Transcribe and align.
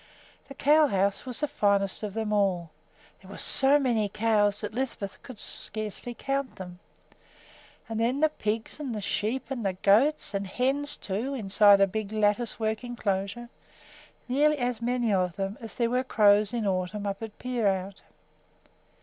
The 0.47 0.55
cow 0.55 0.87
house 0.87 1.27
was 1.27 1.41
the 1.41 1.47
finest 1.47 2.01
of 2.01 2.15
them 2.15 2.33
all. 2.33 2.71
There 3.21 3.29
were 3.29 3.37
so 3.37 3.77
many 3.77 4.09
cows 4.09 4.61
that 4.61 4.73
Lisbeth 4.73 5.21
could 5.21 5.37
scarcely 5.37 6.15
count 6.15 6.55
them. 6.55 6.79
And 7.87 7.99
then 7.99 8.19
the 8.19 8.29
pigs 8.29 8.79
and 8.79 8.97
sheep 9.03 9.51
and 9.51 9.61
goats! 9.83 10.33
and 10.33 10.47
hens, 10.47 10.97
too, 10.97 11.35
inside 11.35 11.79
a 11.81 11.85
big 11.85 12.11
latticework 12.11 12.83
inclosure, 12.83 13.49
nearly 14.27 14.57
as 14.57 14.81
many 14.81 15.13
of 15.13 15.35
them 15.35 15.55
as 15.61 15.77
there 15.77 15.91
were 15.91 16.03
crows 16.03 16.51
in 16.51 16.65
autumn 16.65 17.05
up 17.05 17.21
at 17.21 17.37
Peerout! 17.37 18.01